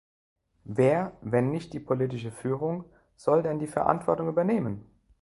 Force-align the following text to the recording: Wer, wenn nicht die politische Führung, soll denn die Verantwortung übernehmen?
Wer, 0.65 1.15
wenn 1.21 1.51
nicht 1.51 1.73
die 1.73 1.79
politische 1.79 2.31
Führung, 2.31 2.85
soll 3.15 3.43
denn 3.43 3.59
die 3.59 3.67
Verantwortung 3.67 4.29
übernehmen? 4.29 4.89